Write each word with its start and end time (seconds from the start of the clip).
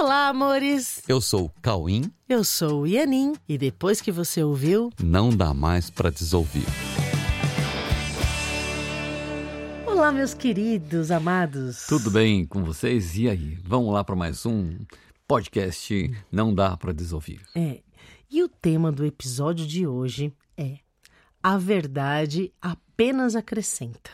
Olá, 0.00 0.28
amores! 0.28 1.02
Eu 1.06 1.20
sou 1.20 1.44
o 1.44 1.50
Cauim. 1.60 2.10
Eu 2.26 2.42
sou 2.42 2.82
o 2.82 2.86
Ianin. 2.86 3.34
E 3.46 3.58
depois 3.58 4.00
que 4.00 4.10
você 4.10 4.42
ouviu, 4.42 4.90
Não 4.98 5.28
dá 5.28 5.52
mais 5.52 5.90
para 5.90 6.08
desouvir. 6.10 6.64
Olá, 9.86 10.10
meus 10.10 10.32
queridos, 10.32 11.10
amados. 11.10 11.84
Tudo 11.86 12.10
bem 12.10 12.46
com 12.46 12.64
vocês? 12.64 13.14
E 13.18 13.28
aí? 13.28 13.58
Vamos 13.62 13.92
lá 13.92 14.02
para 14.02 14.16
mais 14.16 14.46
um 14.46 14.78
podcast 15.28 16.10
Não 16.32 16.54
dá 16.54 16.78
para 16.78 16.92
desouvir. 16.94 17.42
É. 17.54 17.80
E 18.30 18.42
o 18.42 18.48
tema 18.48 18.90
do 18.90 19.04
episódio 19.04 19.66
de 19.66 19.86
hoje 19.86 20.32
é 20.56 20.78
A 21.42 21.58
verdade 21.58 22.50
apenas 22.62 23.36
acrescenta. 23.36 24.10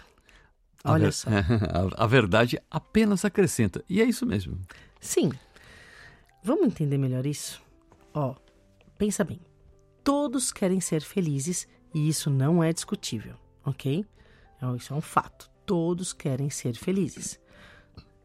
A 0.82 0.93
Olha 0.95 1.05
ver- 1.07 1.12
só. 1.12 1.30
A, 1.96 2.05
a 2.05 2.07
verdade 2.09 2.59
apenas 2.68 3.25
acrescenta. 3.25 3.84
E 3.89 4.00
é 4.03 4.05
isso 4.05 4.27
mesmo. 4.27 4.59
Sim. 5.00 5.30
Vamos 6.46 6.68
entender 6.68 6.96
melhor 6.96 7.26
isso? 7.26 7.60
Ó, 8.14 8.36
pensa 8.96 9.24
bem. 9.24 9.41
Todos 10.04 10.52
querem 10.52 10.80
ser 10.80 11.02
felizes 11.02 11.66
e 11.92 12.09
isso 12.09 12.30
não 12.30 12.62
é 12.62 12.73
discutível, 12.73 13.34
ok? 13.64 14.06
Isso 14.77 14.95
é 14.95 14.96
um 14.96 15.01
fato. 15.01 15.51
Todos 15.66 16.12
querem 16.12 16.48
ser 16.48 16.77
felizes. 16.77 17.40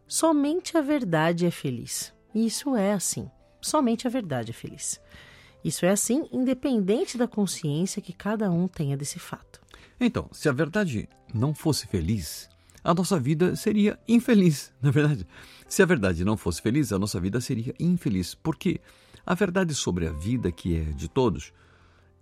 Somente 0.07 0.77
a 0.77 0.81
verdade 0.81 1.47
é 1.47 1.49
feliz. 1.49 2.13
Isso 2.35 2.75
é 2.75 2.93
assim. 2.93 3.27
Somente 3.59 4.05
a 4.05 4.09
verdade 4.11 4.51
é 4.51 4.53
feliz. 4.53 5.01
Isso 5.65 5.83
é 5.83 5.89
assim, 5.89 6.29
independente 6.31 7.17
da 7.17 7.27
consciência 7.27 8.03
que 8.03 8.13
cada 8.13 8.51
um 8.51 8.67
tenha 8.67 8.95
desse 8.95 9.17
fato. 9.17 9.59
Então, 9.99 10.29
se 10.31 10.47
a 10.47 10.51
verdade 10.51 11.09
não 11.33 11.55
fosse 11.55 11.87
feliz, 11.87 12.47
a 12.83 12.93
nossa 12.93 13.19
vida 13.19 13.55
seria 13.55 13.99
infeliz, 14.07 14.73
na 14.81 14.91
verdade. 14.91 15.25
Se 15.67 15.81
a 15.81 15.85
verdade 15.85 16.25
não 16.25 16.35
fosse 16.35 16.61
feliz, 16.61 16.91
a 16.91 16.99
nossa 16.99 17.19
vida 17.19 17.39
seria 17.39 17.73
infeliz, 17.79 18.35
porque 18.35 18.81
a 19.25 19.33
verdade 19.33 19.73
sobre 19.73 20.07
a 20.07 20.11
vida 20.11 20.51
que 20.51 20.75
é 20.75 20.83
de 20.83 21.07
todos 21.07 21.53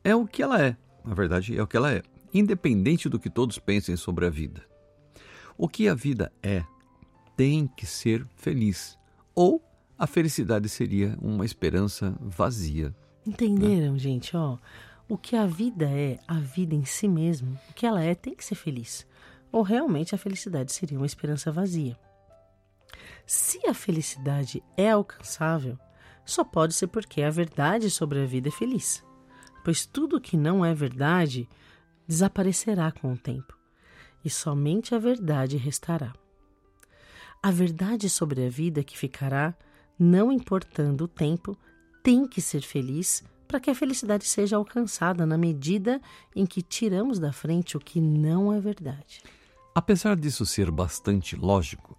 é 0.03 0.15
o 0.15 0.27
que 0.27 0.43
ela 0.43 0.61
é. 0.61 0.77
A 1.03 1.13
verdade 1.13 1.57
é 1.57 1.61
o 1.61 1.67
que 1.67 1.77
ela 1.77 1.91
é, 1.91 2.03
independente 2.33 3.09
do 3.09 3.19
que 3.19 3.29
todos 3.29 3.57
pensem 3.57 3.95
sobre 3.95 4.25
a 4.25 4.29
vida. 4.29 4.63
O 5.57 5.67
que 5.67 5.87
a 5.87 5.95
vida 5.95 6.31
é 6.43 6.63
tem 7.35 7.67
que 7.67 7.85
ser 7.85 8.27
feliz, 8.35 8.97
ou 9.33 9.63
a 9.97 10.05
felicidade 10.05 10.67
seria 10.69 11.17
uma 11.21 11.45
esperança 11.45 12.15
vazia. 12.19 12.93
Entenderam, 13.25 13.97
gente? 13.97 14.35
Ó, 14.35 14.57
o 15.07 15.17
que 15.17 15.35
a 15.35 15.45
vida 15.45 15.89
é, 15.89 16.19
a 16.27 16.39
vida 16.39 16.75
em 16.75 16.85
si 16.85 17.07
mesmo, 17.07 17.57
o 17.69 17.73
que 17.73 17.85
ela 17.85 18.03
é, 18.03 18.13
tem 18.13 18.35
que 18.35 18.43
ser 18.43 18.55
feliz. 18.55 19.07
Ou 19.51 19.61
realmente 19.61 20.13
a 20.13 20.17
felicidade 20.17 20.71
seria 20.71 20.97
uma 20.97 21.05
esperança 21.05 21.51
vazia. 21.51 21.97
Se 23.25 23.65
a 23.67 23.73
felicidade 23.73 24.63
é 24.75 24.91
alcançável, 24.91 25.77
só 26.25 26.43
pode 26.43 26.73
ser 26.73 26.87
porque 26.87 27.21
a 27.21 27.29
verdade 27.29 27.89
sobre 27.89 28.21
a 28.21 28.25
vida 28.25 28.49
é 28.49 28.51
feliz. 28.51 29.03
Pois 29.63 29.85
tudo 29.85 30.21
que 30.21 30.37
não 30.37 30.63
é 30.63 30.73
verdade 30.73 31.47
desaparecerá 32.07 32.91
com 32.91 33.13
o 33.13 33.17
tempo, 33.17 33.55
e 34.23 34.29
somente 34.29 34.95
a 34.95 34.99
verdade 34.99 35.57
restará. 35.57 36.13
A 37.41 37.51
verdade 37.51 38.09
sobre 38.09 38.45
a 38.45 38.49
vida 38.49 38.83
que 38.83 38.97
ficará, 38.97 39.55
não 39.97 40.31
importando 40.31 41.05
o 41.05 41.07
tempo, 41.07 41.57
tem 42.03 42.27
que 42.27 42.41
ser 42.41 42.61
feliz 42.61 43.23
para 43.47 43.59
que 43.59 43.69
a 43.69 43.75
felicidade 43.75 44.25
seja 44.25 44.55
alcançada 44.55 45.25
na 45.25 45.37
medida 45.37 46.01
em 46.35 46.45
que 46.45 46.61
tiramos 46.61 47.19
da 47.19 47.31
frente 47.31 47.77
o 47.77 47.79
que 47.79 47.99
não 47.99 48.53
é 48.53 48.59
verdade. 48.59 49.23
Apesar 49.79 50.17
disso 50.17 50.45
ser 50.45 50.69
bastante 50.69 51.37
lógico, 51.37 51.97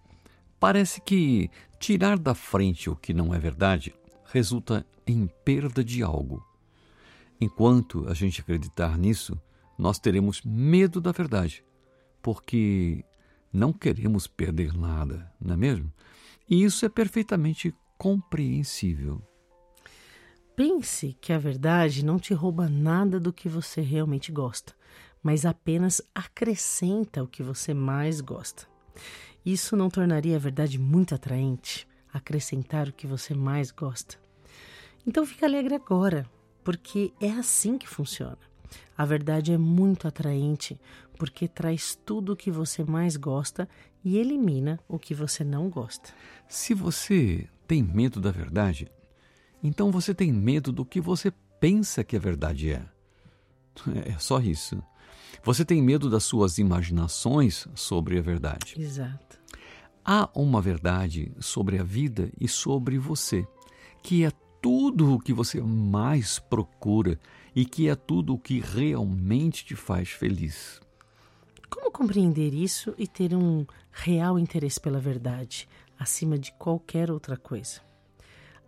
parece 0.61 1.01
que 1.01 1.51
tirar 1.79 2.19
da 2.19 2.35
frente 2.35 2.91
o 2.91 2.95
que 2.95 3.15
não 3.15 3.35
é 3.35 3.39
verdade 3.39 3.95
resulta 4.27 4.87
em 5.07 5.27
perda 5.47 5.83
de 5.83 6.03
algo. 6.03 6.45
Enquanto 7.41 8.07
a 8.07 8.13
gente 8.13 8.43
acreditar 8.43 8.99
nisso, 8.99 9.41
nós 9.79 9.99
teremos 9.99 10.43
medo 10.45 11.01
da 11.01 11.11
verdade, 11.11 11.65
porque 12.21 13.03
não 13.51 13.73
queremos 13.73 14.27
perder 14.27 14.75
nada, 14.75 15.33
não 15.41 15.55
é 15.55 15.57
mesmo? 15.57 15.91
E 16.51 16.63
isso 16.63 16.85
é 16.85 16.89
perfeitamente 16.91 17.75
compreensível. 17.97 19.23
Pense 20.55 21.17
que 21.19 21.33
a 21.33 21.39
verdade 21.39 22.05
não 22.05 22.19
te 22.19 22.35
rouba 22.35 22.69
nada 22.69 23.19
do 23.19 23.33
que 23.33 23.49
você 23.49 23.81
realmente 23.81 24.31
gosta, 24.31 24.75
mas 25.23 25.45
apenas 25.45 26.01
acrescenta 26.15 27.23
o 27.23 27.29
que 27.29 27.43
você 27.43 27.75
mais 27.75 28.21
gosta. 28.21 28.67
Isso 29.45 29.77
não 29.77 29.89
tornaria 29.89 30.37
a 30.37 30.39
verdade 30.39 30.79
muito 30.79 31.15
atraente? 31.15 31.87
Acrescentar 32.13 32.89
o 32.89 32.93
que 32.93 33.07
você 33.07 33.35
mais 33.35 33.71
gosta? 33.71 34.19
Então 35.07 35.25
fique 35.25 35.45
alegre 35.45 35.75
agora, 35.75 36.29
porque 36.65 37.13
é 37.21 37.31
assim 37.31 37.79
que 37.79 37.89
funciona. 37.89 38.39
A 38.97 39.05
verdade 39.05 39.53
é 39.53 39.59
muito 39.59 40.07
atraente 40.07 40.79
porque 41.19 41.47
traz 41.47 41.95
tudo 41.95 42.33
o 42.33 42.37
que 42.37 42.51
você 42.51 42.83
mais 42.83 43.17
gosta 43.17 43.69
e 44.05 44.17
elimina 44.17 44.81
o 44.89 44.99
que 44.99 45.15
você 45.15 45.45
não 45.45 45.69
gosta. 45.69 46.11
Se 46.49 46.73
você 46.73 47.47
tem 47.67 47.83
medo 47.83 48.21
da 48.21 48.31
verdade, 48.31 48.91
então 49.63 49.91
você 49.91 50.15
tem 50.15 50.33
medo 50.33 50.73
do 50.73 50.85
que 50.85 51.01
você 51.01 51.31
pensa 51.61 52.03
que 52.03 52.17
a 52.17 52.21
verdade 52.21 52.73
é. 52.73 52.83
É 54.07 54.19
só 54.19 54.41
isso. 54.41 54.83
Você 55.43 55.65
tem 55.65 55.83
medo 55.83 56.11
das 56.11 56.25
suas 56.25 56.59
imaginações 56.59 57.67
sobre 57.75 58.19
a 58.19 58.23
verdade. 58.23 58.75
Exato. 58.77 59.39
Há 60.05 60.29
uma 60.35 60.61
verdade 60.61 61.33
sobre 61.41 61.79
a 61.79 61.83
vida 61.83 62.31
e 62.41 62.49
sobre 62.49 62.99
você, 62.99 63.47
que 64.03 64.25
é 64.25 64.33
tudo 64.61 65.15
o 65.15 65.19
que 65.19 65.33
você 65.33 65.61
mais 65.61 66.39
procura 66.39 67.19
e 67.55 67.65
que 67.65 67.89
é 67.89 67.95
tudo 67.95 68.35
o 68.35 68.39
que 68.39 68.61
realmente 68.61 69.65
te 69.65 69.75
faz 69.75 70.11
feliz. 70.11 70.81
Como 71.69 71.91
compreender 71.91 72.53
isso 72.53 72.95
e 72.99 73.07
ter 73.07 73.35
um 73.35 73.65
real 73.93 74.39
interesse 74.39 74.81
pela 74.81 74.99
verdade, 74.99 75.69
acima 75.99 76.39
de 76.39 76.53
qualquer 76.53 77.11
outra 77.11 77.37
coisa? 77.37 77.81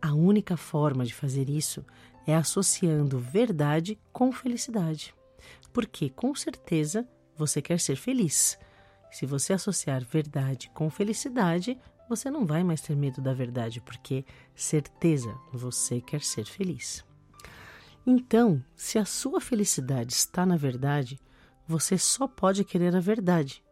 A 0.00 0.14
única 0.14 0.56
forma 0.56 1.04
de 1.04 1.14
fazer 1.14 1.48
isso 1.48 1.84
é 2.26 2.34
associando 2.34 3.18
verdade 3.18 3.98
com 4.12 4.32
felicidade. 4.32 5.14
Porque, 5.72 6.10
com 6.10 6.34
certeza, 6.34 7.08
você 7.36 7.62
quer 7.62 7.80
ser 7.80 7.96
feliz. 7.96 8.58
Se 9.10 9.26
você 9.26 9.52
associar 9.52 10.04
verdade 10.04 10.70
com 10.74 10.88
felicidade, 10.90 11.78
você 12.08 12.30
não 12.30 12.46
vai 12.46 12.62
mais 12.62 12.80
ter 12.80 12.96
medo 12.96 13.20
da 13.20 13.32
verdade, 13.32 13.80
porque, 13.80 14.24
certeza, 14.54 15.34
você 15.52 16.00
quer 16.00 16.22
ser 16.22 16.44
feliz. 16.44 17.04
Então, 18.06 18.62
se 18.74 18.98
a 18.98 19.04
sua 19.04 19.40
felicidade 19.40 20.12
está 20.12 20.44
na 20.44 20.56
verdade, 20.56 21.20
você 21.66 21.96
só 21.96 22.26
pode 22.26 22.64
querer 22.64 22.94
a 22.96 23.00
verdade. 23.00 23.62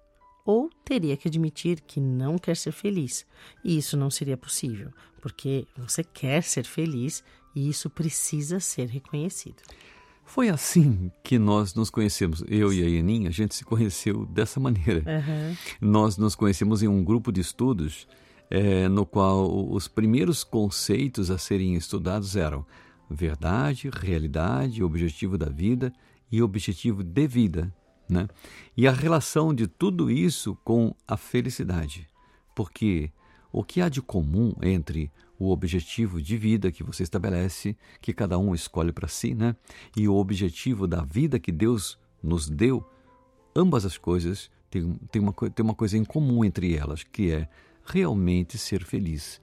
Ou 0.44 0.71
teria 0.84 1.17
que 1.17 1.28
admitir 1.28 1.81
que 1.81 2.00
não 2.00 2.38
quer 2.38 2.56
ser 2.56 2.72
feliz. 2.72 3.27
E 3.65 3.77
isso 3.77 3.97
não 3.97 4.11
seria 4.11 4.37
possível, 4.37 4.91
porque 5.21 5.67
você 5.77 6.03
quer 6.03 6.43
ser 6.43 6.65
feliz 6.65 7.22
e 7.55 7.69
isso 7.69 7.91
precisa 7.91 8.61
ser 8.61 8.88
reconhecido. 8.88 9.62
Foi 10.30 10.48
assim 10.48 11.10
que 11.24 11.41
nós 11.41 11.74
nos 11.74 11.91
conhecemos. 11.91 12.44
Eu 12.46 12.72
e 12.72 12.84
a 12.84 12.88
Ianin, 12.88 13.26
a 13.26 13.30
gente 13.30 13.52
se 13.52 13.64
conheceu 13.64 14.24
dessa 14.26 14.60
maneira. 14.60 15.02
Aham. 15.04 15.56
Nós 15.80 16.16
nos 16.16 16.36
conhecemos 16.36 16.84
em 16.84 16.86
um 16.86 17.02
grupo 17.02 17.32
de 17.32 17.41
estudos 17.41 18.06
eh, 18.48 18.88
no 18.88 19.04
qual 19.04 19.69
os 19.69 19.88
primeiros 19.88 20.44
conceitos 20.44 21.32
a 21.32 21.36
serem 21.36 21.74
estudados 21.74 22.36
eram 22.36 22.64
verdade, 23.10 23.90
realidade, 23.92 24.84
objetivo 24.84 25.36
da 25.36 25.48
vida 25.48 25.92
e 26.30 26.40
objetivo 26.40 27.02
de 27.02 27.26
vida. 27.26 27.74
Né? 28.08 28.28
E 28.76 28.86
a 28.86 28.92
relação 28.92 29.52
de 29.52 29.66
tudo 29.66 30.08
isso 30.08 30.56
com 30.62 30.94
a 31.08 31.16
felicidade. 31.16 32.08
Porque 32.54 33.10
o 33.52 33.64
que 33.64 33.80
há 33.80 33.88
de 33.88 34.00
comum 34.00 34.54
entre 34.62 35.10
o 35.40 35.50
objetivo 35.50 36.20
de 36.20 36.36
vida 36.36 36.70
que 36.70 36.84
você 36.84 37.02
estabelece, 37.02 37.75
que 37.98 38.12
cada 38.12 38.38
um 38.38 38.54
escolhe 38.54 38.92
para 38.92 39.08
si, 39.08 39.34
né? 39.34 39.56
e 39.96 40.06
o 40.06 40.14
objetivo 40.14 40.87
da 40.87 41.02
vida 41.02 41.38
que 41.38 41.50
Deus 41.50 41.98
nos 42.22 42.46
deu, 42.46 42.87
ambas 43.56 43.87
as 43.87 43.96
coisas 43.96 44.50
têm, 44.70 45.00
têm, 45.10 45.22
uma, 45.22 45.32
têm 45.32 45.64
uma 45.64 45.75
coisa 45.75 45.96
em 45.96 46.04
comum 46.04 46.44
entre 46.44 46.76
elas, 46.76 47.02
que 47.02 47.32
é 47.32 47.48
realmente 47.87 48.58
ser 48.58 48.84
feliz. 48.84 49.40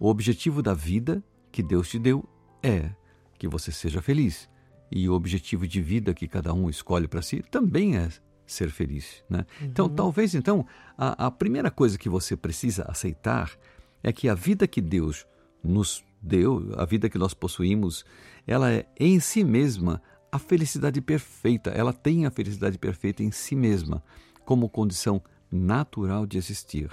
O 0.00 0.08
objetivo 0.08 0.60
da 0.60 0.74
vida 0.74 1.22
que 1.52 1.62
Deus 1.62 1.88
te 1.88 1.98
deu 2.00 2.28
é 2.60 2.90
que 3.38 3.46
você 3.46 3.70
seja 3.70 4.02
feliz. 4.02 4.50
E 4.90 5.08
o 5.08 5.12
objetivo 5.12 5.66
de 5.66 5.80
vida 5.80 6.12
que 6.12 6.26
cada 6.26 6.52
um 6.52 6.68
escolhe 6.68 7.06
para 7.06 7.22
si 7.22 7.40
também 7.52 7.96
é 7.96 8.08
ser 8.44 8.68
feliz. 8.68 9.22
Né? 9.30 9.46
Então, 9.62 9.88
talvez 9.88 10.34
então 10.34 10.66
a, 10.98 11.26
a 11.26 11.30
primeira 11.30 11.70
coisa 11.70 11.96
que 11.96 12.08
você 12.08 12.36
precisa 12.36 12.82
aceitar 12.88 13.56
é 14.04 14.12
que 14.12 14.28
a 14.28 14.34
vida 14.34 14.68
que 14.68 14.82
Deus 14.82 15.26
nos 15.62 16.04
deu, 16.20 16.72
a 16.76 16.84
vida 16.84 17.08
que 17.08 17.18
nós 17.18 17.32
possuímos, 17.32 18.04
ela 18.46 18.70
é 18.70 18.86
em 19.00 19.18
si 19.18 19.42
mesma 19.42 20.00
a 20.30 20.38
felicidade 20.38 21.00
perfeita. 21.00 21.70
Ela 21.70 21.92
tem 21.92 22.26
a 22.26 22.30
felicidade 22.30 22.78
perfeita 22.78 23.22
em 23.22 23.30
si 23.30 23.56
mesma, 23.56 24.04
como 24.44 24.68
condição 24.68 25.22
natural 25.50 26.26
de 26.26 26.36
existir. 26.36 26.90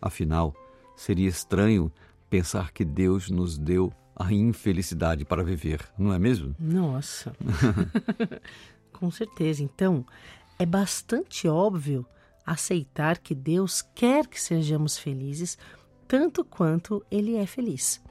Afinal, 0.00 0.54
seria 0.96 1.28
estranho 1.28 1.92
pensar 2.30 2.72
que 2.72 2.84
Deus 2.84 3.30
nos 3.30 3.58
deu 3.58 3.92
a 4.14 4.32
infelicidade 4.32 5.26
para 5.26 5.44
viver, 5.44 5.86
não 5.98 6.12
é 6.12 6.18
mesmo? 6.18 6.56
Nossa. 6.58 7.36
Com 8.92 9.10
certeza. 9.10 9.62
Então, 9.62 10.06
é 10.58 10.64
bastante 10.64 11.46
óbvio 11.46 12.06
aceitar 12.46 13.18
que 13.18 13.34
Deus 13.34 13.82
quer 13.94 14.26
que 14.26 14.40
sejamos 14.40 14.96
felizes 14.96 15.58
tanto 16.06 16.44
quanto 16.44 17.04
ele 17.10 17.36
é 17.36 17.46
feliz. 17.46 18.02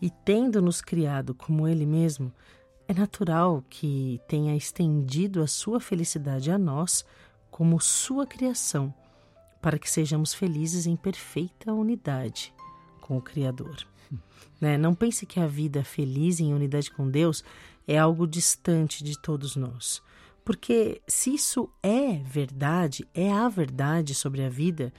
E 0.00 0.10
tendo 0.10 0.62
nos 0.62 0.80
criado 0.80 1.34
como 1.34 1.66
ele 1.66 1.84
mesmo, 1.84 2.32
é 2.86 2.94
natural 2.94 3.64
que 3.68 4.20
tenha 4.28 4.56
estendido 4.56 5.42
a 5.42 5.46
sua 5.46 5.80
felicidade 5.80 6.50
a 6.50 6.58
nós 6.58 7.04
como 7.50 7.80
sua 7.80 8.26
criação, 8.26 8.94
para 9.60 9.78
que 9.78 9.90
sejamos 9.90 10.32
felizes 10.32 10.86
em 10.86 10.96
perfeita 10.96 11.72
unidade 11.72 12.54
com 13.00 13.16
o 13.16 13.22
Criador. 13.22 13.86
Né? 14.60 14.76
Não 14.76 14.94
pense 14.94 15.26
que 15.26 15.40
a 15.40 15.46
vida 15.46 15.84
feliz 15.84 16.40
em 16.40 16.54
unidade 16.54 16.90
com 16.90 17.08
Deus 17.10 17.44
é 17.86 17.98
algo 17.98 18.26
distante 18.26 19.02
de 19.02 19.18
todos 19.20 19.56
nós. 19.56 20.02
Porque 20.48 21.02
se 21.06 21.34
isso 21.34 21.68
é 21.82 22.22
verdade, 22.24 23.06
é 23.12 23.30
a 23.30 23.50
verdade 23.50 24.14
sobre 24.14 24.42
a 24.42 24.48
vida, 24.48 24.90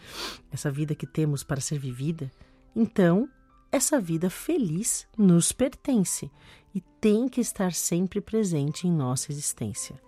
essa 0.52 0.70
vida 0.70 0.94
que 0.94 1.08
temos 1.08 1.44
para 1.44 1.60
ser 1.60 1.80
vivida, 1.80 2.32
então 2.76 3.28
essa 3.72 4.00
vida 4.00 4.30
feliz 4.30 5.08
nos 5.18 5.52
pertence 5.52 6.30
e 6.72 6.80
tem 7.02 7.28
que 7.28 7.42
estar 7.42 7.74
sempre 7.74 8.22
presente 8.22 8.88
em 8.88 8.92
nossa 8.92 9.32
existência. 9.32 10.00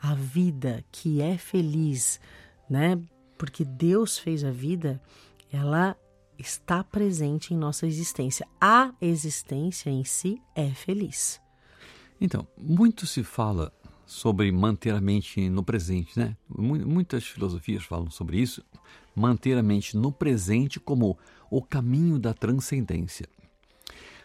A 0.00 0.14
vida 0.14 0.82
que 0.90 1.20
é 1.20 1.36
feliz, 1.36 2.18
né? 2.66 2.98
Porque 3.36 3.66
Deus 3.66 4.16
fez 4.16 4.44
a 4.44 4.50
vida, 4.50 4.98
ela 5.52 5.94
está 6.38 6.82
presente 6.82 7.52
em 7.52 7.56
nossa 7.58 7.86
existência. 7.86 8.48
A 8.58 8.94
existência 8.98 9.90
em 9.90 10.04
si 10.04 10.40
é 10.54 10.70
feliz. 10.70 11.38
Então, 12.18 12.48
muito 12.56 13.06
se 13.06 13.22
fala 13.22 13.70
sobre 14.06 14.50
manter 14.52 14.94
a 14.94 15.00
mente 15.00 15.50
no 15.50 15.64
presente, 15.64 16.18
né? 16.18 16.36
Muitas 16.48 17.26
filosofias 17.26 17.84
falam 17.84 18.08
sobre 18.08 18.40
isso, 18.40 18.64
manter 19.14 19.58
a 19.58 19.62
mente 19.62 19.96
no 19.96 20.12
presente 20.12 20.78
como 20.78 21.18
o 21.50 21.60
caminho 21.60 22.18
da 22.18 22.32
transcendência. 22.32 23.28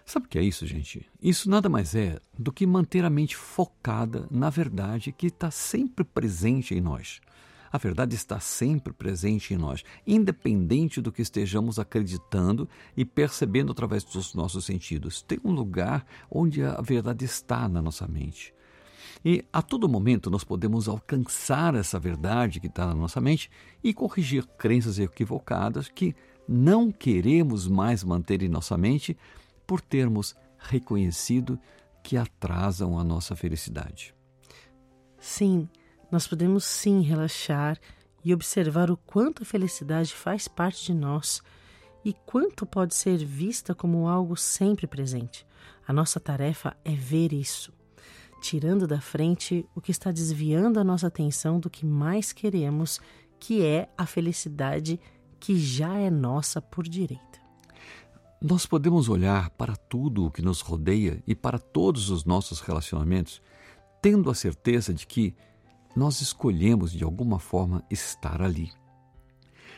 Sabe 0.06 0.26
o 0.26 0.30
que 0.30 0.38
é 0.38 0.44
isso, 0.44 0.66
gente? 0.68 1.08
Isso 1.22 1.50
nada 1.50 1.70
mais 1.70 1.96
é 1.96 2.20
do 2.38 2.52
que 2.52 2.66
manter 2.66 3.06
a 3.06 3.10
mente 3.10 3.36
focada 3.36 4.28
na 4.30 4.50
verdade 4.50 5.12
que 5.12 5.28
está 5.28 5.50
sempre 5.50 6.04
presente 6.04 6.76
em 6.76 6.82
nós. 6.82 7.20
A 7.72 7.78
verdade 7.78 8.16
está 8.16 8.38
sempre 8.40 8.92
presente 8.92 9.54
em 9.54 9.58
nós, 9.58 9.84
independente 10.06 11.00
do 11.00 11.12
que 11.12 11.22
estejamos 11.22 11.80
acreditando 11.80 12.68
e 12.98 13.06
percebendo 13.06 13.72
através 13.72 14.04
dos 14.04 14.34
nossos 14.34 14.66
sentidos. 14.66 15.22
Tem 15.22 15.40
um 15.44 15.54
lugar 15.54 16.06
onde 16.30 16.62
a 16.62 16.82
verdade 16.82 17.24
está 17.24 17.70
na 17.70 17.82
nossa 17.82 18.06
mente. 18.08 18.54
E 19.24 19.44
a 19.52 19.62
todo 19.62 19.90
momento 19.90 20.30
nós 20.30 20.44
podemos 20.44 20.88
alcançar 20.88 21.76
essa 21.76 22.00
verdade 22.00 22.60
que 22.60 22.68
está 22.68 22.88
na 22.88 22.96
nossa 22.96 23.22
mente 23.22 23.50
e 23.84 23.94
corrigir 23.94 24.46
crenças 24.58 25.00
equivocadas 25.00 25.88
que 25.90 26.16
não 26.48 26.92
queremos 26.92 27.68
mais 27.68 28.04
manter 28.04 28.42
em 28.42 28.50
nossa 28.50 28.78
mente 28.78 29.18
por 29.66 29.82
termos 29.82 30.36
reconhecido 30.58 31.60
que 32.04 32.18
atrasam 32.18 32.98
a 32.98 33.04
nossa 33.04 33.36
felicidade. 33.36 34.14
Sim, 35.20 35.70
nós 36.12 36.28
podemos 36.28 36.66
sim 36.66 37.02
relaxar 37.02 37.80
e 38.24 38.34
observar 38.34 38.90
o 38.90 38.98
quanto 38.98 39.44
a 39.44 39.46
felicidade 39.46 40.14
faz 40.14 40.48
parte 40.48 40.88
de 40.88 40.94
nós 40.94 41.42
e 42.04 42.14
quanto 42.26 42.66
pode 42.66 42.96
ser 42.96 43.18
vista 43.18 43.76
como 43.76 44.08
algo 44.08 44.36
sempre 44.36 44.88
presente. 44.88 45.46
A 45.88 45.94
nossa 45.94 46.20
tarefa 46.20 46.76
é 46.84 46.92
ver 46.92 47.32
isso 47.32 47.72
tirando 48.42 48.88
da 48.88 49.00
frente 49.00 49.66
o 49.76 49.80
que 49.80 49.92
está 49.92 50.12
desviando 50.12 50.80
a 50.80 50.84
nossa 50.84 51.08
atenção 51.08 51.60
do 51.60 51.70
que 51.70 51.86
mais 51.86 52.34
queremos, 52.34 53.00
que 53.40 53.64
é 53.64 53.88
a 53.98 54.06
felicidade 54.06 55.00
que 55.40 55.58
já 55.58 55.98
é 55.98 56.10
nossa 56.10 56.62
por 56.62 56.88
direito. 56.88 57.40
Nós 58.42 58.66
podemos 58.66 59.08
olhar 59.08 59.52
para 59.52 59.76
tudo 59.76 60.26
o 60.26 60.32
que 60.32 60.42
nos 60.42 60.62
rodeia 60.62 61.24
e 61.28 61.36
para 61.36 61.60
todos 61.60 62.10
os 62.10 62.26
nossos 62.26 62.60
relacionamentos, 62.60 63.42
tendo 64.02 64.32
a 64.32 64.36
certeza 64.36 64.92
de 64.92 65.06
que 65.06 65.36
nós 65.96 66.22
escolhemos 66.22 66.92
de 66.92 67.04
alguma 67.04 67.38
forma 67.38 67.84
estar 67.90 68.42
ali. 68.42 68.72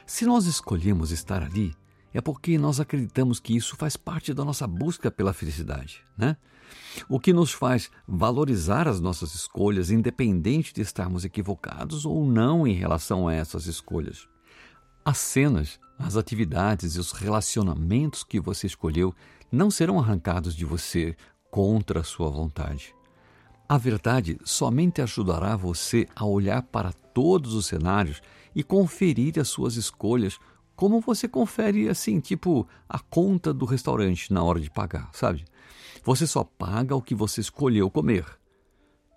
Se 0.05 0.25
nós 0.25 0.45
escolhemos 0.45 1.11
estar 1.11 1.43
ali, 1.43 1.75
é 2.13 2.21
porque 2.21 2.57
nós 2.57 2.79
acreditamos 2.79 3.39
que 3.39 3.55
isso 3.55 3.75
faz 3.75 3.97
parte 3.97 4.33
da 4.33 4.45
nossa 4.45 4.67
busca 4.67 5.09
pela 5.09 5.33
felicidade, 5.33 6.01
né? 6.17 6.37
O 7.09 7.19
que 7.19 7.33
nos 7.33 7.51
faz 7.51 7.89
valorizar 8.07 8.87
as 8.87 8.99
nossas 8.99 9.33
escolhas, 9.33 9.89
independente 9.89 10.73
de 10.73 10.81
estarmos 10.81 11.25
equivocados 11.25 12.05
ou 12.05 12.25
não 12.25 12.67
em 12.67 12.73
relação 12.73 13.27
a 13.27 13.33
essas 13.33 13.65
escolhas. 13.65 14.27
As 15.03 15.17
cenas, 15.17 15.79
as 15.97 16.15
atividades 16.15 16.95
e 16.95 16.99
os 16.99 17.11
relacionamentos 17.11 18.23
que 18.23 18.39
você 18.39 18.67
escolheu 18.67 19.13
não 19.51 19.69
serão 19.69 19.99
arrancados 19.99 20.55
de 20.55 20.65
você 20.65 21.15
contra 21.51 21.99
a 21.99 22.03
sua 22.03 22.29
vontade. 22.29 22.95
A 23.67 23.77
verdade 23.77 24.37
somente 24.43 25.01
ajudará 25.01 25.55
você 25.55 26.07
a 26.15 26.25
olhar 26.25 26.61
para 26.63 26.91
todos 26.91 27.53
os 27.53 27.65
cenários 27.65 28.21
e 28.55 28.63
conferir 28.63 29.39
as 29.39 29.47
suas 29.47 29.75
escolhas 29.75 30.39
como 30.75 30.99
você 30.99 31.27
confere 31.27 31.87
assim, 31.87 32.19
tipo 32.19 32.67
a 32.89 32.99
conta 32.99 33.53
do 33.53 33.65
restaurante 33.65 34.33
na 34.33 34.43
hora 34.43 34.59
de 34.59 34.69
pagar, 34.69 35.09
sabe? 35.13 35.45
Você 36.03 36.25
só 36.25 36.43
paga 36.43 36.95
o 36.95 37.01
que 37.01 37.15
você 37.15 37.41
escolheu 37.41 37.89
comer. 37.89 38.25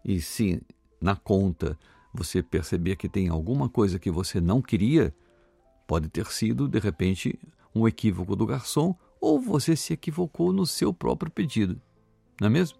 E 0.04 0.20
se 0.20 0.62
na 1.00 1.16
conta 1.16 1.78
você 2.12 2.42
perceber 2.42 2.96
que 2.96 3.08
tem 3.08 3.28
alguma 3.28 3.68
coisa 3.68 3.98
que 3.98 4.10
você 4.10 4.40
não 4.40 4.62
queria, 4.62 5.14
pode 5.86 6.08
ter 6.08 6.26
sido, 6.26 6.68
de 6.68 6.78
repente, 6.78 7.38
um 7.74 7.86
equívoco 7.86 8.36
do 8.36 8.46
garçom 8.46 8.94
ou 9.20 9.40
você 9.40 9.74
se 9.74 9.92
equivocou 9.92 10.52
no 10.52 10.66
seu 10.66 10.92
próprio 10.92 11.30
pedido. 11.30 11.80
Não 12.40 12.48
é 12.48 12.50
mesmo? 12.50 12.78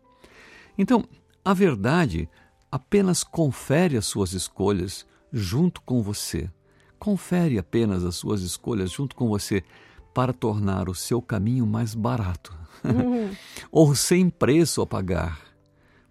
Então, 0.78 1.05
a 1.44 1.52
verdade 1.55 2.28
apenas 2.70 3.25
confere 3.25 3.96
as 3.96 4.06
suas 4.06 4.32
escolhas 4.32 5.06
junto 5.32 5.81
com 5.82 6.02
você 6.02 6.50
confere 6.99 7.59
apenas 7.59 8.05
as 8.05 8.17
suas 8.17 8.43
escolhas 8.43 8.91
junto 8.91 9.15
com 9.15 9.29
você 9.29 9.63
para 10.15 10.33
tornar 10.33 10.89
o 10.89 10.95
seu 10.95 11.21
caminho 11.21 11.67
mais 11.67 11.95
barato 11.95 12.57
uhum. 12.85 13.31
ou 13.71 13.95
sem 13.95 14.31
preço 14.31 14.81
a 14.81 14.87
pagar, 14.87 15.41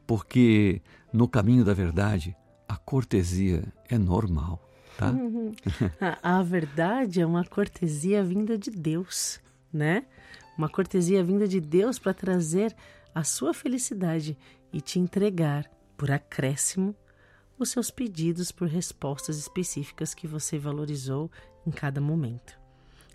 porque 0.06 0.82
no 1.12 1.28
caminho 1.28 1.64
da 1.64 1.74
verdade 1.74 2.36
a 2.68 2.78
cortesia 2.78 3.64
é 3.90 3.98
normal. 3.98 4.62
Tá? 4.98 5.12
Uhum. 5.12 5.52
A, 6.24 6.40
a 6.40 6.44
verdade 6.44 7.20
é 7.20 7.26
uma 7.26 7.44
cortesia 7.44 8.24
vinda 8.24 8.58
de 8.58 8.72
Deus, 8.72 9.42
né? 9.72 10.06
Uma 10.58 10.70
cortesia 10.70 11.22
vinda 11.22 11.46
de 11.46 11.60
Deus 11.60 12.00
para 12.00 12.14
trazer 12.14 12.74
a 13.14 13.22
sua 13.22 13.54
felicidade 13.54 14.38
e 14.72 14.80
te 14.80 14.98
entregar 14.98 15.70
por 15.98 16.12
acréscimo 16.12 16.96
os 17.58 17.70
seus 17.70 17.90
pedidos 17.90 18.52
por 18.52 18.68
respostas 18.68 19.38
específicas 19.38 20.14
que 20.14 20.28
você 20.28 20.58
valorizou 20.58 21.32
em 21.66 21.72
cada 21.72 22.02
momento. 22.02 22.60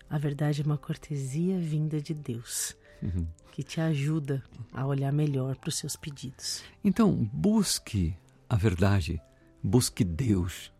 A 0.09 0.17
verdade 0.17 0.61
é 0.61 0.65
uma 0.65 0.77
cortesia 0.77 1.57
vinda 1.59 2.01
de 2.01 2.13
Deus, 2.13 2.75
uhum. 3.01 3.25
que 3.51 3.63
te 3.63 3.79
ajuda 3.79 4.43
a 4.73 4.85
olhar 4.85 5.11
melhor 5.11 5.55
para 5.55 5.69
os 5.69 5.77
seus 5.77 5.95
pedidos. 5.95 6.61
Então, 6.83 7.29
busque 7.31 8.15
a 8.49 8.55
verdade, 8.55 9.21
busque 9.63 10.03
Deus, 10.03 10.71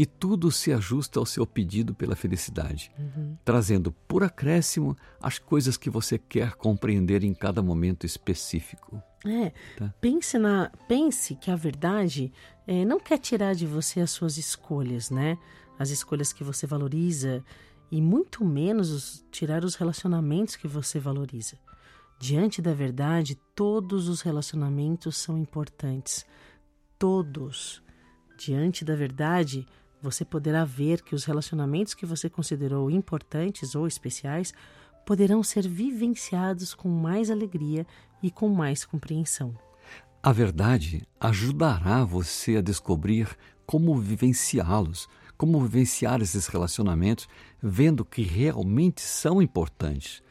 e 0.00 0.06
tudo 0.06 0.50
se 0.50 0.72
ajusta 0.72 1.18
ao 1.18 1.26
seu 1.26 1.46
pedido 1.46 1.94
pela 1.94 2.16
felicidade, 2.16 2.90
uhum. 2.98 3.36
trazendo 3.44 3.92
por 3.92 4.24
acréscimo 4.24 4.96
as 5.20 5.38
coisas 5.38 5.76
que 5.76 5.90
você 5.90 6.18
quer 6.18 6.54
compreender 6.54 7.22
em 7.22 7.34
cada 7.34 7.62
momento 7.62 8.06
específico. 8.06 9.02
É, 9.24 9.52
tá? 9.76 9.92
pense, 10.00 10.38
na, 10.38 10.70
pense 10.88 11.34
que 11.34 11.50
a 11.50 11.56
verdade 11.56 12.32
é, 12.66 12.84
não 12.84 12.98
quer 12.98 13.18
tirar 13.18 13.54
de 13.54 13.66
você 13.66 14.00
as 14.00 14.10
suas 14.10 14.38
escolhas, 14.38 15.10
né? 15.10 15.36
As 15.78 15.90
escolhas 15.90 16.32
que 16.32 16.42
você 16.42 16.66
valoriza 16.66 17.44
e 17.90 18.00
muito 18.00 18.44
menos 18.44 18.90
os, 18.90 19.24
tirar 19.30 19.64
os 19.64 19.74
relacionamentos 19.74 20.56
que 20.56 20.68
você 20.68 20.98
valoriza. 20.98 21.58
Diante 22.18 22.60
da 22.62 22.72
verdade, 22.72 23.38
todos 23.54 24.08
os 24.08 24.20
relacionamentos 24.20 25.16
são 25.16 25.38
importantes. 25.38 26.26
Todos. 26.98 27.82
Diante 28.38 28.84
da 28.84 28.94
verdade, 28.94 29.66
você 30.02 30.24
poderá 30.24 30.64
ver 30.64 31.02
que 31.02 31.14
os 31.14 31.24
relacionamentos 31.24 31.94
que 31.94 32.06
você 32.06 32.28
considerou 32.28 32.90
importantes 32.90 33.74
ou 33.74 33.86
especiais 33.86 34.52
poderão 35.06 35.42
ser 35.42 35.66
vivenciados 35.68 36.74
com 36.74 36.88
mais 36.88 37.30
alegria 37.30 37.86
e 38.22 38.30
com 38.30 38.48
mais 38.48 38.84
compreensão. 38.84 39.54
A 40.22 40.32
verdade 40.32 41.02
ajudará 41.18 42.04
você 42.04 42.56
a 42.56 42.60
descobrir 42.60 43.36
como 43.66 43.98
vivenciá-los, 43.98 45.08
como 45.36 45.60
vivenciar 45.60 46.20
esses 46.20 46.46
relacionamentos, 46.46 47.28
vendo 47.62 48.04
que 48.04 48.22
realmente 48.22 49.00
são 49.00 49.40
importantes. 49.40 50.22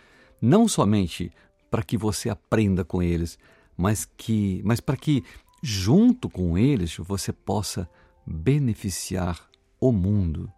não 0.42 0.68
somente 0.68 1.32
para 1.70 1.84
que 1.84 1.98
você 1.98 2.30
aprenda 2.30 2.84
com 2.86 3.02
eles, 3.04 3.38
mas 3.76 4.06
que, 4.06 4.62
mas 4.64 4.80
para 4.80 4.98
que 4.98 5.24
junto 5.62 6.30
com 6.30 6.58
eles 6.58 6.96
você 6.98 7.34
possa 7.34 7.90
beneficiar 8.26 9.50
o 9.80 9.92
mundo. 9.92 10.52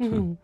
Hum. 0.00 0.36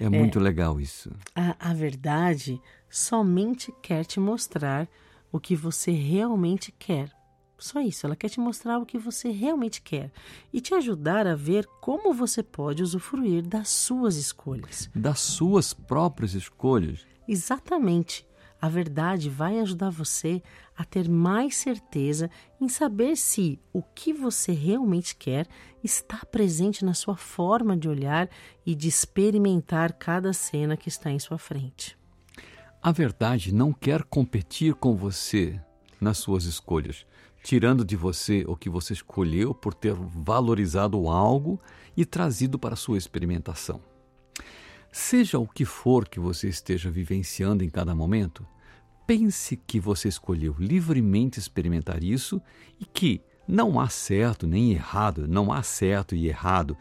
É 0.00 0.08
muito 0.08 0.38
é, 0.38 0.42
legal 0.42 0.80
isso. 0.80 1.10
A, 1.34 1.70
a 1.70 1.74
verdade 1.74 2.60
somente 2.88 3.72
quer 3.82 4.04
te 4.04 4.18
mostrar 4.20 4.88
o 5.30 5.40
que 5.40 5.56
você 5.56 5.90
realmente 5.90 6.72
quer. 6.78 7.10
Só 7.58 7.80
isso, 7.80 8.06
ela 8.06 8.16
quer 8.16 8.28
te 8.28 8.40
mostrar 8.40 8.78
o 8.78 8.86
que 8.86 8.98
você 8.98 9.30
realmente 9.30 9.80
quer 9.80 10.10
e 10.52 10.60
te 10.60 10.74
ajudar 10.74 11.26
a 11.26 11.34
ver 11.34 11.66
como 11.80 12.12
você 12.12 12.42
pode 12.42 12.82
usufruir 12.82 13.42
das 13.46 13.68
suas 13.68 14.16
escolhas. 14.16 14.90
Das 14.94 15.20
suas 15.20 15.72
próprias 15.72 16.34
escolhas? 16.34 17.06
Exatamente. 17.26 18.26
A 18.60 18.68
verdade 18.68 19.28
vai 19.28 19.58
ajudar 19.58 19.90
você 19.90 20.42
a 20.76 20.84
ter 20.84 21.08
mais 21.08 21.56
certeza 21.56 22.30
em 22.60 22.68
saber 22.68 23.16
se 23.16 23.60
o 23.72 23.82
que 23.82 24.12
você 24.12 24.52
realmente 24.52 25.14
quer 25.14 25.46
está 25.82 26.24
presente 26.24 26.84
na 26.84 26.94
sua 26.94 27.16
forma 27.16 27.76
de 27.76 27.88
olhar 27.88 28.28
e 28.64 28.74
de 28.74 28.88
experimentar 28.88 29.92
cada 29.92 30.32
cena 30.32 30.76
que 30.76 30.88
está 30.88 31.10
em 31.10 31.18
sua 31.18 31.38
frente. 31.38 31.96
A 32.82 32.90
verdade 32.90 33.52
não 33.54 33.72
quer 33.72 34.02
competir 34.04 34.74
com 34.74 34.96
você 34.96 35.60
nas 36.00 36.18
suas 36.18 36.44
escolhas, 36.44 37.06
tirando 37.42 37.84
de 37.84 37.96
você 37.96 38.44
o 38.46 38.56
que 38.56 38.68
você 38.68 38.92
escolheu 38.92 39.54
por 39.54 39.74
ter 39.74 39.94
valorizado 39.94 41.08
algo 41.08 41.60
e 41.96 42.04
trazido 42.04 42.58
para 42.58 42.74
a 42.74 42.76
sua 42.76 42.98
experimentação. 42.98 43.80
Seja 44.96 45.40
o 45.40 45.46
que 45.48 45.64
for 45.64 46.08
que 46.08 46.20
você 46.20 46.48
esteja 46.48 46.88
vivenciando 46.88 47.64
em 47.64 47.68
cada 47.68 47.96
momento, 47.96 48.46
pense 49.04 49.56
que 49.56 49.80
você 49.80 50.06
escolheu 50.06 50.54
livremente 50.56 51.36
experimentar 51.36 52.04
isso 52.04 52.40
e 52.78 52.84
que 52.84 53.20
não 53.46 53.80
há 53.80 53.88
certo 53.88 54.46
nem 54.46 54.70
errado, 54.70 55.26
não 55.26 55.52
há 55.52 55.64
certo 55.64 56.14
e 56.14 56.28
errado 56.28 56.76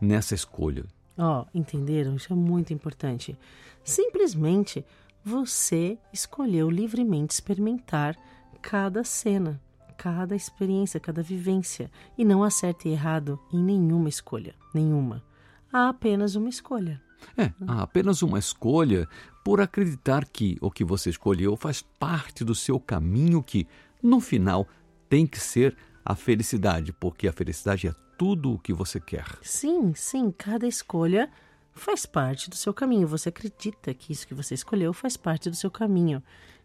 nessa 0.00 0.32
escolha. 0.32 0.84
Ó, 1.18 1.42
oh, 1.42 1.46
entenderam? 1.52 2.14
Isso 2.14 2.32
é 2.32 2.36
muito 2.36 2.72
importante. 2.72 3.36
Simplesmente 3.82 4.84
você 5.24 5.98
escolheu 6.12 6.70
livremente 6.70 7.34
experimentar 7.34 8.16
cada 8.62 9.02
cena, 9.02 9.60
cada 9.98 10.36
experiência, 10.36 11.00
cada 11.00 11.20
vivência. 11.20 11.90
E 12.16 12.24
não 12.24 12.44
há 12.44 12.48
certo 12.48 12.86
e 12.86 12.92
errado 12.92 13.40
em 13.52 13.58
nenhuma 13.58 14.08
escolha, 14.08 14.54
nenhuma. 14.72 15.24
Há 15.72 15.88
apenas 15.88 16.36
uma 16.36 16.48
escolha. 16.48 17.04
É, 17.36 17.52
há 17.66 17.82
apenas 17.82 18.22
uma 18.22 18.38
escolha 18.38 19.08
por 19.44 19.60
acreditar 19.60 20.24
que 20.26 20.56
o 20.60 20.70
que 20.70 20.84
você 20.84 21.10
escolheu 21.10 21.56
faz 21.56 21.82
parte 21.82 22.44
do 22.44 22.54
seu 22.54 22.80
caminho 22.80 23.42
que, 23.42 23.66
no 24.02 24.20
final, 24.20 24.66
tem 25.08 25.26
que 25.26 25.38
ser 25.38 25.76
a 26.04 26.14
felicidade, 26.14 26.92
porque 26.92 27.28
a 27.28 27.32
felicidade 27.32 27.88
é 27.88 27.94
tudo 28.18 28.52
o 28.52 28.58
que 28.58 28.72
você 28.72 29.00
quer. 29.00 29.26
Sim, 29.42 29.92
sim, 29.94 30.32
cada 30.36 30.66
escolha 30.66 31.30
faz 31.72 32.06
parte 32.06 32.48
do 32.48 32.56
seu 32.56 32.72
caminho. 32.72 33.06
Você 33.06 33.28
acredita 33.28 33.92
que 33.92 34.12
isso 34.12 34.26
que 34.26 34.34
você 34.34 34.54
escolheu 34.54 34.92
faz 34.92 35.16
parte 35.16 35.50
do 35.50 35.56
seu 35.56 35.70
caminho. 35.70 36.22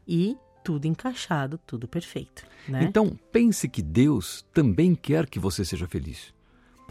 E 0.07 0.37
tudo 0.63 0.85
encaixado, 0.87 1.59
tudo 1.65 1.87
perfeito. 1.87 2.45
Né? 2.67 2.83
Então, 2.83 3.17
pense 3.31 3.67
que 3.67 3.81
Deus 3.81 4.45
também 4.53 4.95
quer 4.95 5.27
que 5.27 5.39
você 5.39 5.65
seja 5.65 5.87
feliz. 5.87 6.33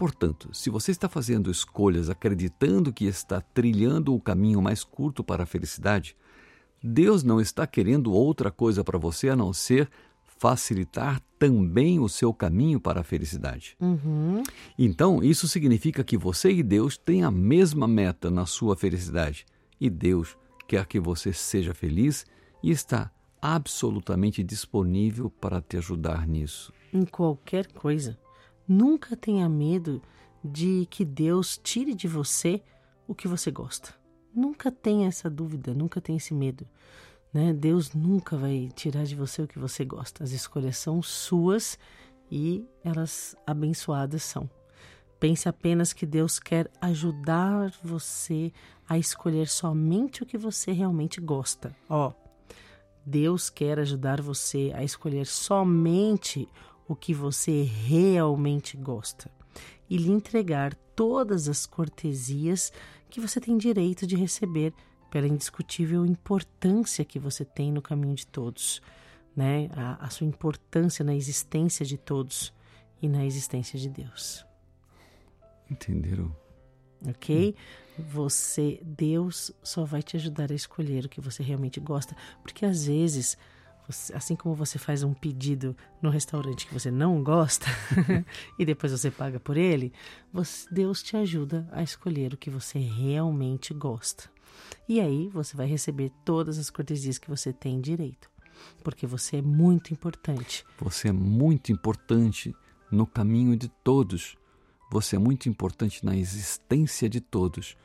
Portanto, 0.01 0.49
se 0.51 0.71
você 0.71 0.89
está 0.89 1.07
fazendo 1.07 1.51
escolhas 1.51 2.09
acreditando 2.09 2.91
que 2.91 3.05
está 3.05 3.39
trilhando 3.39 4.15
o 4.15 4.19
caminho 4.19 4.59
mais 4.59 4.83
curto 4.83 5.23
para 5.23 5.43
a 5.43 5.45
felicidade, 5.45 6.17
Deus 6.81 7.21
não 7.21 7.39
está 7.39 7.67
querendo 7.67 8.11
outra 8.11 8.49
coisa 8.49 8.83
para 8.83 8.97
você 8.97 9.29
a 9.29 9.35
não 9.35 9.53
ser 9.53 9.87
facilitar 10.25 11.21
também 11.37 11.99
o 11.99 12.09
seu 12.09 12.33
caminho 12.33 12.79
para 12.79 13.01
a 13.01 13.03
felicidade. 13.03 13.77
Uhum. 13.79 14.41
Então, 14.75 15.23
isso 15.23 15.47
significa 15.47 16.03
que 16.03 16.17
você 16.17 16.51
e 16.51 16.63
Deus 16.63 16.97
têm 16.97 17.23
a 17.23 17.29
mesma 17.29 17.87
meta 17.87 18.31
na 18.31 18.47
sua 18.47 18.75
felicidade. 18.75 19.45
E 19.79 19.87
Deus 19.87 20.35
quer 20.67 20.87
que 20.87 20.99
você 20.99 21.31
seja 21.31 21.75
feliz 21.75 22.25
e 22.63 22.71
está 22.71 23.11
absolutamente 23.39 24.41
disponível 24.41 25.29
para 25.29 25.61
te 25.61 25.77
ajudar 25.77 26.27
nisso. 26.27 26.73
Em 26.91 27.05
qualquer 27.05 27.71
coisa. 27.71 28.17
Nunca 28.71 29.17
tenha 29.17 29.49
medo 29.49 30.01
de 30.41 30.87
que 30.89 31.03
Deus 31.03 31.59
tire 31.61 31.93
de 31.93 32.07
você 32.07 32.63
o 33.05 33.13
que 33.13 33.27
você 33.27 33.51
gosta. 33.51 33.93
Nunca 34.33 34.71
tenha 34.71 35.09
essa 35.09 35.29
dúvida, 35.29 35.73
nunca 35.73 35.99
tenha 35.99 36.15
esse 36.15 36.33
medo. 36.33 36.65
Né? 37.33 37.51
Deus 37.51 37.91
nunca 37.91 38.37
vai 38.37 38.69
tirar 38.73 39.03
de 39.03 39.13
você 39.13 39.41
o 39.41 39.47
que 39.47 39.59
você 39.59 39.83
gosta. 39.83 40.23
As 40.23 40.31
escolhas 40.31 40.77
são 40.77 41.01
suas 41.01 41.77
e 42.31 42.65
elas 42.81 43.35
abençoadas 43.45 44.23
são. 44.23 44.49
Pense 45.19 45.49
apenas 45.49 45.91
que 45.91 46.05
Deus 46.05 46.39
quer 46.39 46.71
ajudar 46.79 47.73
você 47.83 48.53
a 48.87 48.97
escolher 48.97 49.49
somente 49.49 50.23
o 50.23 50.25
que 50.25 50.37
você 50.37 50.71
realmente 50.71 51.19
gosta. 51.19 51.75
Ó, 51.89 52.13
Deus 53.05 53.49
quer 53.49 53.79
ajudar 53.79 54.21
você 54.21 54.71
a 54.73 54.81
escolher 54.81 55.25
somente 55.25 56.47
o 56.91 56.95
que 56.95 57.13
você 57.13 57.63
realmente 57.63 58.75
gosta 58.75 59.31
e 59.89 59.95
lhe 59.95 60.11
entregar 60.11 60.75
todas 60.93 61.47
as 61.47 61.65
cortesias 61.65 62.69
que 63.09 63.21
você 63.21 63.39
tem 63.39 63.57
direito 63.57 64.05
de 64.05 64.17
receber 64.17 64.73
pela 65.09 65.25
indiscutível 65.25 66.05
importância 66.05 67.05
que 67.05 67.17
você 67.17 67.45
tem 67.45 67.71
no 67.71 67.81
caminho 67.81 68.13
de 68.13 68.27
todos, 68.27 68.81
né? 69.33 69.69
A, 69.73 70.05
a 70.05 70.09
sua 70.09 70.27
importância 70.27 71.03
na 71.03 71.15
existência 71.15 71.85
de 71.85 71.97
todos 71.97 72.53
e 73.01 73.07
na 73.07 73.25
existência 73.25 73.79
de 73.79 73.89
Deus. 73.89 74.45
Entenderam? 75.69 76.35
Ok? 77.07 77.55
Você, 77.97 78.81
Deus 78.83 79.51
só 79.63 79.85
vai 79.85 80.03
te 80.03 80.17
ajudar 80.17 80.51
a 80.51 80.55
escolher 80.55 81.05
o 81.05 81.09
que 81.09 81.21
você 81.21 81.41
realmente 81.41 81.79
gosta, 81.79 82.17
porque 82.43 82.65
às 82.65 82.85
vezes 82.85 83.37
assim 84.13 84.35
como 84.35 84.55
você 84.55 84.77
faz 84.77 85.03
um 85.03 85.13
pedido 85.13 85.75
no 86.01 86.09
restaurante 86.09 86.65
que 86.65 86.73
você 86.73 86.89
não 86.89 87.23
gosta 87.23 87.65
e 88.57 88.65
depois 88.65 88.91
você 88.91 89.11
paga 89.11 89.39
por 89.39 89.57
ele, 89.57 89.93
você, 90.33 90.67
Deus 90.71 91.03
te 91.03 91.15
ajuda 91.17 91.67
a 91.71 91.83
escolher 91.83 92.33
o 92.33 92.37
que 92.37 92.49
você 92.49 92.79
realmente 92.79 93.73
gosta. 93.73 94.29
E 94.87 94.99
aí 94.99 95.29
você 95.29 95.55
vai 95.55 95.67
receber 95.67 96.11
todas 96.25 96.57
as 96.57 96.69
cortesias 96.69 97.17
que 97.17 97.29
você 97.29 97.53
tem 97.53 97.79
direito, 97.79 98.29
porque 98.83 99.07
você 99.07 99.37
é 99.37 99.41
muito 99.41 99.93
importante. 99.93 100.65
Você 100.79 101.09
é 101.09 101.13
muito 101.13 101.71
importante 101.71 102.55
no 102.91 103.05
caminho 103.05 103.55
de 103.55 103.69
todos. 103.69 104.37
Você 104.91 105.15
é 105.15 105.19
muito 105.19 105.47
importante 105.47 106.05
na 106.05 106.15
existência 106.15 107.07
de 107.07 107.21
todos. 107.21 107.77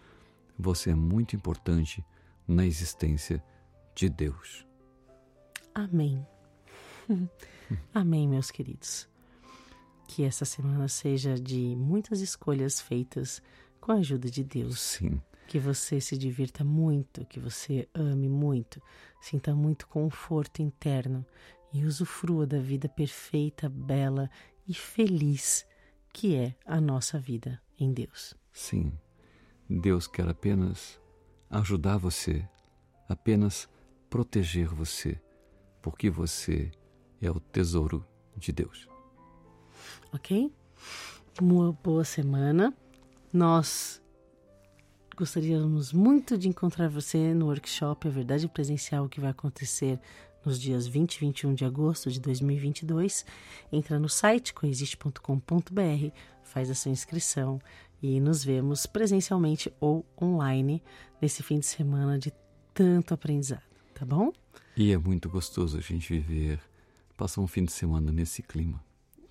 Você 0.58 0.90
é 0.90 0.94
muito 0.94 1.36
importante 1.36 2.04
na 2.48 2.66
existência 2.66 3.42
de 3.94 4.08
Deus. 4.08 4.65
Amém. 5.76 6.26
Amém, 7.92 8.26
meus 8.26 8.50
queridos. 8.50 9.06
Que 10.09 10.23
essa 10.23 10.47
semana 10.47 10.88
seja 10.88 11.35
de 11.35 11.76
muitas 11.76 12.23
escolhas 12.23 12.80
feitas 12.80 13.42
com 13.78 13.92
a 13.92 13.97
ajuda 13.97 14.30
de 14.30 14.42
Deus. 14.42 14.80
Sim. 14.80 15.21
Que 15.47 15.59
você 15.59 16.00
se 16.00 16.16
divirta 16.16 16.64
muito, 16.64 17.26
que 17.26 17.38
você 17.38 17.87
ame 17.95 18.26
muito, 18.26 18.80
sinta 19.21 19.54
muito 19.54 19.87
conforto 19.87 20.62
interno 20.62 21.26
e 21.71 21.85
usufrua 21.85 22.47
da 22.47 22.59
vida 22.59 22.88
perfeita, 22.88 23.68
bela 23.68 24.30
e 24.66 24.73
feliz 24.73 25.66
que 26.11 26.37
é 26.37 26.56
a 26.64 26.80
nossa 26.80 27.18
vida 27.18 27.61
em 27.78 27.92
Deus. 27.92 28.35
Sim. 28.50 28.99
Deus 29.68 30.06
quer 30.06 30.26
apenas 30.26 30.99
ajudar 31.50 31.99
você, 31.99 32.49
apenas 33.06 33.68
proteger 34.09 34.68
você 34.68 35.21
porque 35.87 36.11
você 36.11 36.69
é 37.23 37.31
o 37.31 37.38
tesouro 37.38 38.05
de 38.37 38.50
Deus. 38.50 38.88
Ok? 40.12 40.52
Uma 41.40 41.71
boa 41.75 42.02
semana. 42.02 42.75
Nós 43.33 44.02
gostaríamos 45.16 45.93
muito 45.93 46.37
de 46.37 46.49
encontrar 46.49 46.88
você 46.88 47.33
no 47.33 47.47
workshop 47.47 48.09
A 48.09 48.11
Verdade 48.11 48.49
Presencial 48.49 49.09
que 49.09 49.21
vai 49.21 49.31
acontecer 49.31 50.00
nos 50.45 50.61
dias 50.61 50.88
20 50.88 51.14
e 51.14 51.21
21 51.21 51.55
de 51.55 51.64
agosto 51.64 52.11
de 52.11 52.19
2022. 52.19 53.25
Entra 53.71 53.97
no 54.00 54.09
site 54.09 54.52
coexiste.com.br, 54.55 56.11
faz 56.43 56.69
a 56.69 56.75
sua 56.75 56.90
inscrição 56.90 57.61
e 58.02 58.19
nos 58.19 58.43
vemos 58.43 58.87
presencialmente 58.87 59.73
ou 59.78 60.05
online 60.21 60.83
nesse 61.23 61.45
fim 61.45 61.61
de 61.61 61.66
semana 61.66 62.19
de 62.19 62.33
tanto 62.75 63.14
aprendizado, 63.14 63.62
tá 63.95 64.05
bom? 64.05 64.33
E 64.76 64.92
é 64.92 64.99
muito 64.99 65.30
gostoso 65.30 65.78
a 65.78 65.80
gente 65.80 66.12
viver, 66.12 66.61
passar 67.16 67.40
um 67.40 67.47
fim 67.47 67.64
de 67.64 67.73
semana 67.73 68.12
nesse 68.12 68.42
clima. 68.42 68.85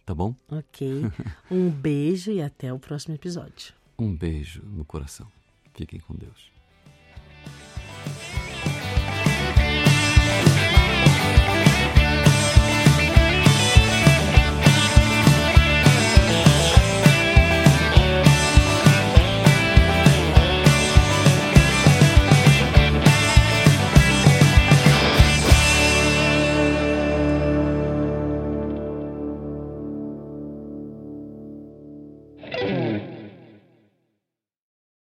Tá 0.04 0.14
bom? 0.16 0.36
Ok. 0.50 1.04
Um 1.52 1.70
beijo 1.70 2.32
e 2.32 2.42
até 2.42 2.74
o 2.74 2.80
próximo 2.80 3.14
episódio. 3.14 3.74
Um 3.98 4.16
beijo 4.16 4.64
no 4.64 4.84
coração. 4.84 5.28
Fiquem 5.74 6.00
com 6.00 6.16
Deus. 6.16 6.55